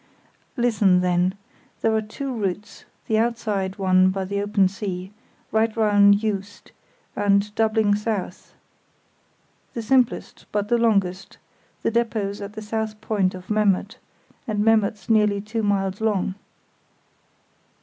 [0.57, 5.11] "Listen then—there are two routes: the outside one by the open sea,
[5.51, 6.71] right round Juist,
[7.15, 8.55] and doubling south—the
[9.83, 11.37] simplest, but the longest;
[11.83, 13.99] the depôt's at the south point of Memmert,
[14.47, 16.33] and Memmert's nearly two miles long."